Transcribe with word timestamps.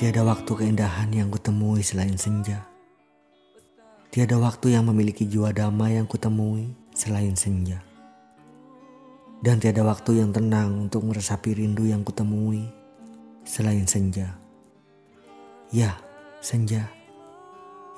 Tiada 0.00 0.24
waktu 0.24 0.48
keindahan 0.48 1.12
yang 1.12 1.28
kutemui 1.28 1.84
selain 1.84 2.16
senja. 2.16 2.64
Tiada 4.08 4.40
waktu 4.40 4.72
yang 4.72 4.88
memiliki 4.88 5.28
jiwa 5.28 5.52
damai 5.52 6.00
yang 6.00 6.08
kutemui 6.08 6.72
selain 6.96 7.36
senja. 7.36 7.84
Dan 9.44 9.60
tiada 9.60 9.84
waktu 9.84 10.24
yang 10.24 10.32
tenang 10.32 10.88
untuk 10.88 11.04
meresapi 11.04 11.52
rindu 11.52 11.84
yang 11.84 12.00
kutemui 12.00 12.64
selain 13.44 13.84
senja. 13.84 14.40
Ya, 15.68 16.00
senja 16.40 16.88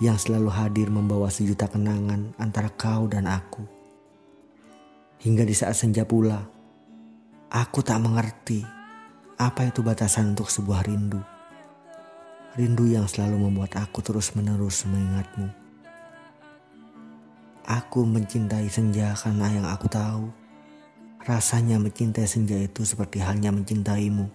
yang 0.02 0.18
selalu 0.18 0.50
hadir 0.50 0.90
membawa 0.90 1.30
sejuta 1.30 1.70
kenangan 1.70 2.34
antara 2.34 2.66
kau 2.74 3.06
dan 3.06 3.30
aku. 3.30 3.62
Hingga 5.22 5.46
di 5.46 5.54
saat 5.54 5.78
senja 5.78 6.02
pula, 6.02 6.50
aku 7.46 7.78
tak 7.78 8.02
mengerti 8.02 8.66
apa 9.38 9.70
itu 9.70 9.86
batasan 9.86 10.34
untuk 10.34 10.50
sebuah 10.50 10.82
rindu. 10.82 11.31
Rindu 12.52 12.84
yang 12.84 13.08
selalu 13.08 13.48
membuat 13.48 13.80
aku 13.80 14.04
terus-menerus 14.04 14.84
mengingatmu. 14.84 15.48
Aku 17.64 18.04
mencintai 18.04 18.68
senja 18.68 19.16
karena 19.16 19.48
yang 19.48 19.64
aku 19.64 19.88
tahu. 19.88 20.28
Rasanya 21.24 21.80
mencintai 21.80 22.28
senja 22.28 22.60
itu 22.60 22.84
seperti 22.84 23.24
halnya 23.24 23.48
mencintaimu. 23.48 24.28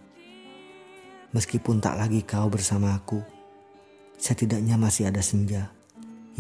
Meskipun 1.30 1.78
tak 1.78 2.02
lagi 2.02 2.26
kau 2.26 2.50
bersama 2.50 2.98
aku, 2.98 3.22
setidaknya 4.18 4.82
masih 4.82 5.14
ada 5.14 5.22
senja 5.22 5.70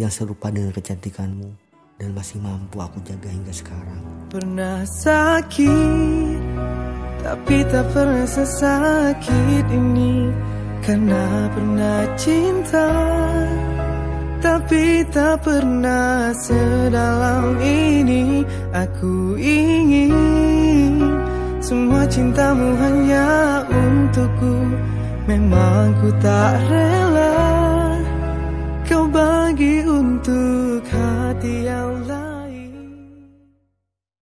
yang 0.01 0.09
serupa 0.09 0.49
dengan 0.49 0.73
kecantikanmu 0.73 1.53
dan 2.01 2.09
masih 2.09 2.41
mampu 2.41 2.81
aku 2.81 2.97
jaga 3.05 3.29
hingga 3.29 3.53
sekarang. 3.53 4.01
Pernah 4.33 4.81
sakit, 4.81 6.41
tapi 7.21 7.61
tak 7.69 7.85
pernah 7.93 8.25
sesakit 8.25 9.65
ini 9.69 10.33
karena 10.85 11.49
pernah 11.53 12.01
cinta 12.19 12.89
Tapi 14.37 15.01
tak 15.09 15.41
pernah 15.41 16.29
sedalam 16.35 17.57
ini. 17.61 18.45
Aku 18.73 19.33
ingin 19.39 21.01
Semua 21.57 22.05
cintamu 22.05 22.77
hanya 22.77 23.27
untukku. 23.65 24.55
Memang 25.27 25.91
ku 25.99 26.09
tak 26.23 26.55
rela 26.71 27.35
Kau 28.87 29.03
bagi 29.11 29.83
untuk 29.83 30.85
hati 30.87 31.67
yang 31.67 32.07